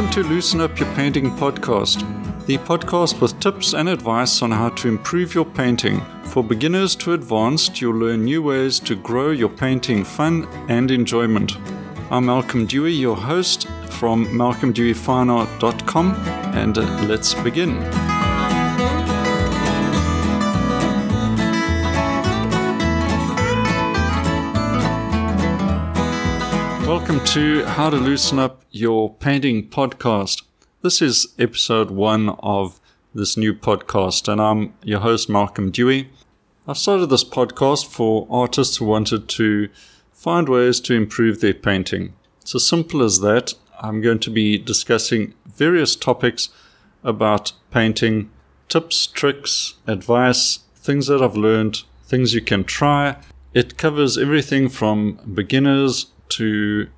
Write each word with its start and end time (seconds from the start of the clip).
Welcome 0.00 0.22
to 0.22 0.28
Loosen 0.30 0.62
Up 0.62 0.80
Your 0.80 0.88
Painting 0.94 1.30
podcast, 1.32 2.46
the 2.46 2.56
podcast 2.56 3.20
with 3.20 3.38
tips 3.38 3.74
and 3.74 3.86
advice 3.86 4.40
on 4.40 4.50
how 4.50 4.70
to 4.70 4.88
improve 4.88 5.34
your 5.34 5.44
painting. 5.44 6.00
For 6.24 6.42
beginners 6.42 6.96
to 6.96 7.12
advanced, 7.12 7.82
you'll 7.82 7.96
learn 7.96 8.24
new 8.24 8.42
ways 8.42 8.80
to 8.80 8.96
grow 8.96 9.30
your 9.30 9.50
painting 9.50 10.02
fun 10.04 10.48
and 10.70 10.90
enjoyment. 10.90 11.58
I'm 12.10 12.24
Malcolm 12.24 12.64
Dewey, 12.64 12.94
your 12.94 13.14
host 13.14 13.66
from 13.90 14.24
malcolmdeweyfineart.com, 14.28 16.14
and 16.54 16.78
uh, 16.78 17.02
let's 17.06 17.34
begin. 17.34 18.19
Welcome 26.90 27.24
to 27.26 27.64
How 27.66 27.88
to 27.88 27.96
Loosen 27.96 28.40
Up 28.40 28.64
Your 28.72 29.14
Painting 29.14 29.68
podcast. 29.68 30.42
This 30.82 31.00
is 31.00 31.28
episode 31.38 31.92
one 31.92 32.30
of 32.40 32.80
this 33.14 33.36
new 33.36 33.54
podcast, 33.54 34.26
and 34.26 34.40
I'm 34.40 34.74
your 34.82 34.98
host, 34.98 35.28
Malcolm 35.30 35.70
Dewey. 35.70 36.10
I've 36.66 36.78
started 36.78 37.06
this 37.06 37.22
podcast 37.22 37.86
for 37.86 38.26
artists 38.28 38.78
who 38.78 38.86
wanted 38.86 39.28
to 39.28 39.68
find 40.12 40.48
ways 40.48 40.80
to 40.80 40.94
improve 40.94 41.40
their 41.40 41.54
painting. 41.54 42.14
It's 42.40 42.56
as 42.56 42.66
simple 42.66 43.04
as 43.04 43.20
that. 43.20 43.54
I'm 43.80 44.00
going 44.00 44.18
to 44.18 44.30
be 44.30 44.58
discussing 44.58 45.34
various 45.46 45.94
topics 45.94 46.48
about 47.04 47.52
painting 47.70 48.32
tips, 48.68 49.06
tricks, 49.06 49.74
advice, 49.86 50.58
things 50.74 51.06
that 51.06 51.22
I've 51.22 51.36
learned, 51.36 51.84
things 52.06 52.34
you 52.34 52.40
can 52.40 52.64
try. 52.64 53.16
It 53.54 53.78
covers 53.78 54.18
everything 54.18 54.68
from 54.68 55.20
beginners 55.32 56.06
to 56.30 56.88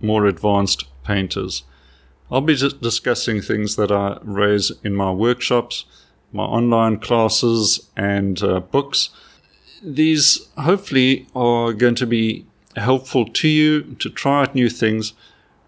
more 0.00 0.26
advanced 0.26 0.84
painters. 1.04 1.64
I'll 2.30 2.40
be 2.40 2.56
discussing 2.56 3.40
things 3.40 3.76
that 3.76 3.92
I 3.92 4.18
raise 4.22 4.72
in 4.82 4.94
my 4.94 5.12
workshops, 5.12 5.84
my 6.32 6.42
online 6.42 6.98
classes, 6.98 7.88
and 7.96 8.42
uh, 8.42 8.60
books. 8.60 9.10
These 9.82 10.48
hopefully 10.58 11.28
are 11.34 11.72
going 11.72 11.94
to 11.96 12.06
be 12.06 12.46
helpful 12.74 13.26
to 13.26 13.48
you 13.48 13.94
to 13.94 14.10
try 14.10 14.42
out 14.42 14.54
new 14.54 14.68
things. 14.68 15.12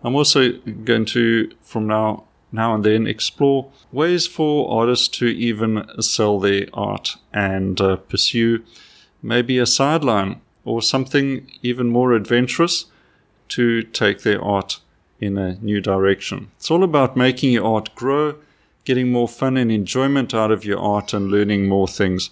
I'm 0.03 0.17
also 0.17 0.53
going 0.53 1.05
to, 1.07 1.53
from 1.63 1.87
now 1.87 2.25
now 2.51 2.75
and 2.75 2.85
then, 2.85 3.07
explore 3.07 3.71
ways 3.93 4.27
for 4.27 4.81
artists 4.81 5.09
to 5.19 5.27
even 5.27 5.85
sell 6.01 6.41
their 6.41 6.67
art 6.73 7.17
and 7.33 7.79
uh, 7.81 7.97
pursue 7.97 8.65
maybe 9.23 9.59
a 9.59 9.67
sideline 9.67 10.41
or 10.65 10.81
something 10.81 11.51
even 11.63 11.89
more 11.89 12.13
adventurous 12.13 12.87
to 13.49 13.83
take 13.83 14.23
their 14.23 14.43
art 14.43 14.81
in 15.21 15.37
a 15.39 15.55
new 15.57 15.81
direction. 15.81 16.51
It's 16.57 16.71
all 16.71 16.85
about 16.85 17.17
making 17.17 17.53
your 17.53 17.67
art 17.67 17.95
grow, 17.95 18.37
getting 18.85 19.11
more 19.11 19.29
fun 19.29 19.57
and 19.57 19.71
enjoyment 19.71 20.35
out 20.35 20.51
of 20.51 20.65
your 20.65 20.79
art, 20.79 21.13
and 21.13 21.31
learning 21.31 21.69
more 21.69 21.89
things. 21.89 22.31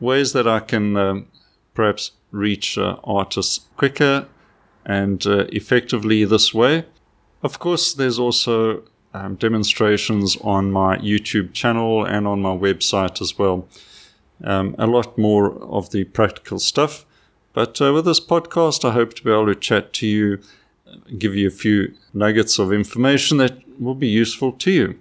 Ways 0.00 0.32
that 0.32 0.46
I 0.46 0.60
can 0.60 0.96
um, 0.96 1.26
perhaps 1.74 2.12
reach 2.30 2.78
uh, 2.78 2.96
artists 3.04 3.66
quicker 3.76 4.26
and 4.84 5.26
uh, 5.26 5.46
effectively 5.50 6.24
this 6.24 6.52
way. 6.52 6.84
Of 7.42 7.58
course, 7.58 7.94
there's 7.94 8.18
also 8.18 8.82
um, 9.12 9.36
demonstrations 9.36 10.36
on 10.38 10.72
my 10.72 10.98
YouTube 10.98 11.52
channel 11.52 12.04
and 12.04 12.26
on 12.26 12.42
my 12.42 12.56
website 12.56 13.20
as 13.20 13.38
well. 13.38 13.68
Um, 14.42 14.74
a 14.78 14.86
lot 14.86 15.16
more 15.16 15.52
of 15.62 15.90
the 15.90 16.04
practical 16.04 16.58
stuff. 16.58 17.06
But 17.54 17.80
uh, 17.80 17.94
with 17.94 18.04
this 18.04 18.20
podcast, 18.20 18.86
I 18.86 18.92
hope 18.92 19.14
to 19.14 19.24
be 19.24 19.30
able 19.30 19.46
to 19.46 19.54
chat 19.54 19.92
to 19.94 20.06
you, 20.06 20.40
give 21.16 21.36
you 21.36 21.46
a 21.46 21.52
few 21.52 21.94
nuggets 22.12 22.58
of 22.58 22.72
information 22.72 23.38
that 23.38 23.56
will 23.80 23.94
be 23.94 24.08
useful 24.08 24.52
to 24.52 24.70
you. 24.70 24.98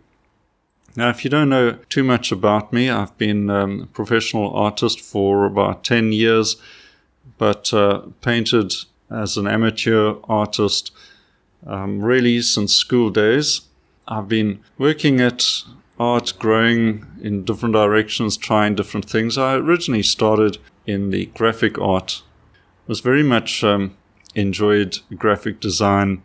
Now, 0.96 1.10
if 1.10 1.24
you 1.24 1.32
don't 1.32 1.50
know 1.50 1.80
too 1.90 2.04
much 2.04 2.32
about 2.32 2.72
me, 2.72 2.92
I've 2.92 3.18
been 3.18 3.50
um, 3.50 3.82
a 3.82 3.86
professional 3.88 4.54
artist 4.56 5.02
for 5.02 5.46
about 5.46 5.84
10 5.84 6.12
years, 6.12 6.56
but 7.40 7.74
uh, 7.74 8.04
painted 8.22 8.72
as 9.10 9.36
an 9.36 9.48
amateur 9.48 10.14
artist 10.26 10.92
um, 11.66 12.04
really 12.04 12.40
since 12.44 12.76
school 12.76 13.10
days. 13.10 13.62
I've 14.08 14.28
been 14.28 14.60
working 14.78 15.20
at 15.20 15.44
art, 16.00 16.34
growing 16.38 17.08
in 17.20 17.46
different 17.46 17.74
directions, 17.74 18.38
trying 18.38 18.76
different 18.76 19.10
things. 19.10 19.40
I 19.40 19.56
originally 19.56 20.04
started 20.04 20.60
in 20.86 21.10
the 21.10 21.26
graphic 21.28 21.80
art 21.80 22.22
was 22.88 23.00
very 23.00 23.24
much 23.24 23.64
um, 23.64 23.96
enjoyed 24.36 25.00
graphic 25.16 25.60
design, 25.60 26.24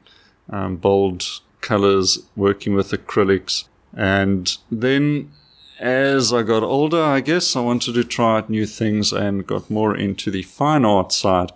um, 0.51 0.77
bold 0.77 1.25
colors, 1.61 2.19
working 2.37 2.75
with 2.75 2.91
acrylics. 2.91 3.65
And 3.95 4.57
then 4.71 5.33
as 5.79 6.33
I 6.33 6.43
got 6.43 6.63
older, 6.63 7.03
I 7.03 7.21
guess 7.21 7.55
I 7.55 7.61
wanted 7.61 7.95
to 7.95 8.05
try 8.05 8.39
out 8.39 8.51
new 8.51 8.67
things 8.67 9.13
and 9.13 9.47
got 9.47 9.71
more 9.71 9.97
into 9.97 10.31
the 10.31 10.43
fine 10.43 10.85
art 10.85 11.13
side. 11.13 11.53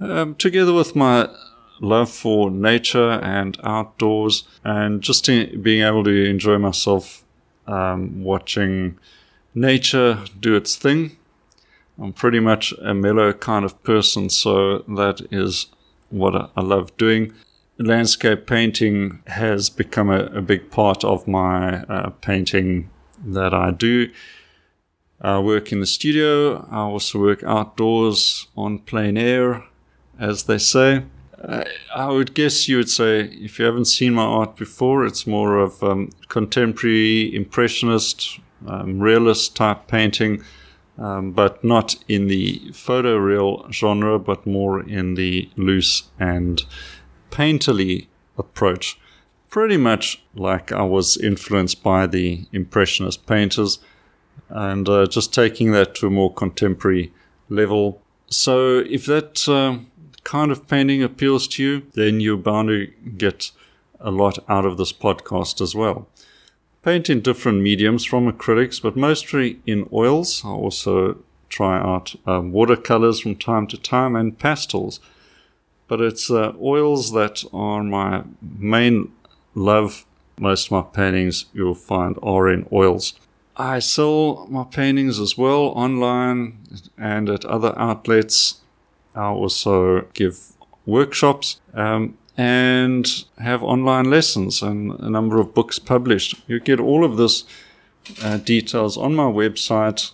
Um, 0.00 0.34
together 0.34 0.72
with 0.72 0.96
my 0.96 1.28
love 1.80 2.10
for 2.10 2.50
nature 2.50 3.12
and 3.22 3.58
outdoors, 3.62 4.44
and 4.64 5.00
just 5.00 5.26
being 5.26 5.82
able 5.82 6.04
to 6.04 6.24
enjoy 6.24 6.58
myself 6.58 7.24
um, 7.66 8.22
watching 8.24 8.98
nature 9.54 10.24
do 10.40 10.56
its 10.56 10.76
thing 10.76 11.16
I'm 12.02 12.12
pretty 12.12 12.40
much 12.40 12.74
a 12.82 12.94
mellow 12.94 13.32
kind 13.32 13.64
of 13.64 13.80
person, 13.84 14.28
so 14.28 14.78
that 14.78 15.20
is 15.30 15.66
what 16.10 16.50
I 16.56 16.60
love 16.60 16.96
doing. 16.96 17.32
Landscape 17.78 18.44
painting 18.44 19.22
has 19.28 19.70
become 19.70 20.10
a, 20.10 20.24
a 20.24 20.42
big 20.42 20.72
part 20.72 21.04
of 21.04 21.28
my 21.28 21.82
uh, 21.84 22.10
painting 22.20 22.90
that 23.24 23.54
I 23.54 23.70
do. 23.70 24.10
I 25.20 25.38
work 25.38 25.70
in 25.70 25.78
the 25.78 25.86
studio, 25.86 26.66
I 26.72 26.78
also 26.78 27.20
work 27.20 27.44
outdoors 27.44 28.48
on 28.56 28.80
plein 28.80 29.16
air, 29.16 29.62
as 30.18 30.42
they 30.44 30.58
say. 30.58 31.04
Uh, 31.40 31.62
I 31.94 32.08
would 32.08 32.34
guess 32.34 32.66
you 32.66 32.78
would 32.78 32.90
say, 32.90 33.26
if 33.26 33.60
you 33.60 33.64
haven't 33.64 33.84
seen 33.84 34.14
my 34.14 34.24
art 34.24 34.56
before, 34.56 35.06
it's 35.06 35.24
more 35.24 35.58
of 35.58 35.80
um, 35.84 36.10
contemporary, 36.28 37.32
impressionist, 37.32 38.40
um, 38.66 38.98
realist 38.98 39.54
type 39.54 39.86
painting 39.86 40.42
um, 41.02 41.32
but 41.32 41.64
not 41.64 41.96
in 42.06 42.28
the 42.28 42.60
photoreal 42.70 43.70
genre, 43.72 44.20
but 44.20 44.46
more 44.46 44.80
in 44.80 45.14
the 45.14 45.50
loose 45.56 46.04
and 46.20 46.62
painterly 47.32 48.06
approach. 48.38 48.98
Pretty 49.50 49.76
much 49.76 50.22
like 50.36 50.70
I 50.70 50.82
was 50.82 51.16
influenced 51.16 51.82
by 51.82 52.06
the 52.06 52.46
Impressionist 52.52 53.26
painters, 53.26 53.80
and 54.48 54.88
uh, 54.88 55.06
just 55.06 55.34
taking 55.34 55.72
that 55.72 55.96
to 55.96 56.06
a 56.06 56.10
more 56.10 56.32
contemporary 56.32 57.12
level. 57.48 58.00
So, 58.28 58.78
if 58.78 59.04
that 59.06 59.48
uh, 59.48 59.84
kind 60.22 60.52
of 60.52 60.68
painting 60.68 61.02
appeals 61.02 61.48
to 61.48 61.62
you, 61.64 61.82
then 61.94 62.20
you're 62.20 62.36
bound 62.36 62.68
to 62.68 62.86
get 63.16 63.50
a 63.98 64.12
lot 64.12 64.38
out 64.48 64.64
of 64.64 64.78
this 64.78 64.92
podcast 64.92 65.60
as 65.60 65.74
well 65.74 66.06
paint 66.82 67.08
in 67.08 67.20
different 67.20 67.62
mediums 67.62 68.04
from 68.04 68.30
acrylics, 68.30 68.82
but 68.82 68.96
mostly 68.96 69.60
in 69.66 69.88
oils. 69.92 70.44
I 70.44 70.48
also 70.48 71.18
try 71.48 71.78
out 71.78 72.14
um, 72.26 72.52
watercolors 72.52 73.20
from 73.20 73.36
time 73.36 73.66
to 73.68 73.78
time 73.78 74.16
and 74.16 74.38
pastels. 74.38 75.00
But 75.86 76.00
it's 76.00 76.30
uh, 76.30 76.54
oils 76.60 77.12
that 77.12 77.44
are 77.52 77.82
my 77.82 78.24
main 78.40 79.12
love. 79.54 80.06
Most 80.38 80.66
of 80.66 80.72
my 80.72 80.82
paintings 80.82 81.46
you'll 81.52 81.74
find 81.74 82.18
are 82.22 82.48
in 82.48 82.66
oils. 82.72 83.14
I 83.56 83.80
sell 83.80 84.46
my 84.48 84.64
paintings 84.64 85.20
as 85.20 85.36
well 85.36 85.72
online 85.76 86.58
and 86.96 87.28
at 87.28 87.44
other 87.44 87.78
outlets. 87.78 88.62
I 89.14 89.26
also 89.26 90.02
give 90.14 90.52
workshops. 90.86 91.60
Um, 91.74 92.16
and 92.36 93.24
have 93.38 93.62
online 93.62 94.10
lessons 94.10 94.62
and 94.62 94.98
a 95.00 95.10
number 95.10 95.38
of 95.38 95.54
books 95.54 95.78
published. 95.78 96.34
You 96.46 96.60
get 96.60 96.80
all 96.80 97.04
of 97.04 97.16
this 97.16 97.44
uh, 98.22 98.38
details 98.38 98.96
on 98.96 99.14
my 99.14 99.24
website. 99.24 100.12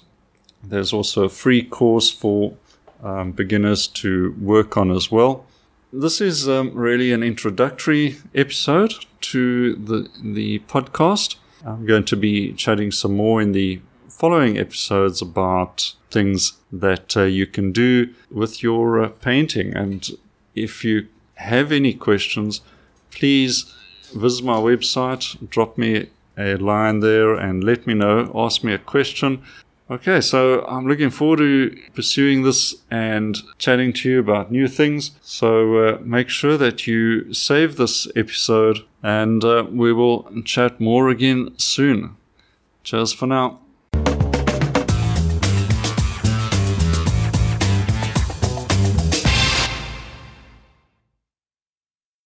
There's 0.62 0.92
also 0.92 1.24
a 1.24 1.28
free 1.28 1.62
course 1.62 2.10
for 2.10 2.54
um, 3.02 3.32
beginners 3.32 3.86
to 3.86 4.34
work 4.40 4.76
on 4.76 4.90
as 4.90 5.10
well. 5.10 5.46
This 5.92 6.20
is 6.20 6.48
um, 6.48 6.74
really 6.74 7.12
an 7.12 7.22
introductory 7.22 8.16
episode 8.34 8.92
to 9.20 9.74
the 9.76 10.08
the 10.22 10.58
podcast. 10.60 11.36
I'm 11.64 11.86
going 11.86 12.04
to 12.04 12.16
be 12.16 12.52
chatting 12.52 12.92
some 12.92 13.16
more 13.16 13.40
in 13.40 13.52
the 13.52 13.80
following 14.08 14.58
episodes 14.58 15.22
about 15.22 15.94
things 16.10 16.54
that 16.72 17.16
uh, 17.16 17.22
you 17.22 17.46
can 17.46 17.72
do 17.72 18.12
with 18.30 18.62
your 18.62 19.02
uh, 19.02 19.08
painting. 19.08 19.74
And 19.74 20.08
if 20.54 20.84
you 20.84 21.06
have 21.38 21.72
any 21.72 21.94
questions, 21.94 22.60
please 23.10 23.72
visit 24.14 24.44
my 24.44 24.56
website, 24.56 25.48
drop 25.48 25.78
me 25.78 26.08
a 26.36 26.56
line 26.56 27.00
there 27.00 27.34
and 27.34 27.64
let 27.64 27.86
me 27.86 27.94
know. 27.94 28.30
Ask 28.34 28.62
me 28.62 28.72
a 28.72 28.78
question. 28.78 29.42
Okay, 29.90 30.20
so 30.20 30.66
I'm 30.66 30.86
looking 30.86 31.10
forward 31.10 31.38
to 31.38 31.76
pursuing 31.94 32.42
this 32.42 32.74
and 32.90 33.38
chatting 33.56 33.92
to 33.94 34.10
you 34.10 34.20
about 34.20 34.52
new 34.52 34.68
things. 34.68 35.12
So 35.22 35.76
uh, 35.78 35.98
make 36.02 36.28
sure 36.28 36.58
that 36.58 36.86
you 36.86 37.32
save 37.32 37.76
this 37.76 38.06
episode 38.14 38.80
and 39.02 39.42
uh, 39.42 39.64
we 39.70 39.92
will 39.92 40.30
chat 40.44 40.78
more 40.78 41.08
again 41.08 41.54
soon. 41.56 42.16
Cheers 42.84 43.12
for 43.14 43.26
now. 43.26 43.60